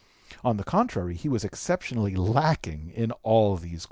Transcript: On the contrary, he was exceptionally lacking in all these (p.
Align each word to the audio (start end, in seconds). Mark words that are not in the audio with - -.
On 0.43 0.57
the 0.57 0.63
contrary, 0.63 1.13
he 1.13 1.29
was 1.29 1.43
exceptionally 1.43 2.15
lacking 2.15 2.89
in 2.95 3.11
all 3.21 3.55
these 3.55 3.79
(p. 3.79 3.79